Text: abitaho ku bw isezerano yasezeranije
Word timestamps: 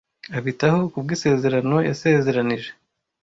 abitaho 0.37 0.79
ku 0.91 0.97
bw 1.03 1.09
isezerano 1.15 1.75
yasezeranije 1.89 2.69